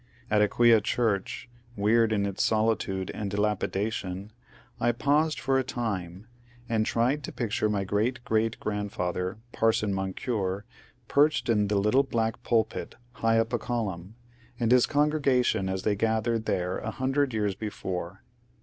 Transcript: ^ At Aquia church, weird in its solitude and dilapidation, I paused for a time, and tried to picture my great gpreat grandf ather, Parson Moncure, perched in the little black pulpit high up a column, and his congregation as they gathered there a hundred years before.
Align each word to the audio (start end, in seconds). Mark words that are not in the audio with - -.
^ 0.01 0.03
At 0.31 0.41
Aquia 0.41 0.81
church, 0.81 1.47
weird 1.77 2.11
in 2.11 2.25
its 2.25 2.41
solitude 2.43 3.11
and 3.13 3.29
dilapidation, 3.29 4.31
I 4.79 4.93
paused 4.93 5.39
for 5.39 5.59
a 5.59 5.63
time, 5.63 6.25
and 6.67 6.87
tried 6.87 7.23
to 7.23 7.31
picture 7.31 7.69
my 7.69 7.83
great 7.83 8.19
gpreat 8.25 8.57
grandf 8.57 8.99
ather, 8.99 9.37
Parson 9.51 9.93
Moncure, 9.93 10.65
perched 11.07 11.49
in 11.49 11.67
the 11.67 11.77
little 11.77 12.01
black 12.01 12.41
pulpit 12.41 12.95
high 13.11 13.37
up 13.37 13.53
a 13.53 13.59
column, 13.59 14.15
and 14.59 14.71
his 14.71 14.87
congregation 14.87 15.69
as 15.69 15.83
they 15.83 15.95
gathered 15.95 16.45
there 16.45 16.79
a 16.79 16.89
hundred 16.89 17.31
years 17.31 17.53
before. 17.53 18.23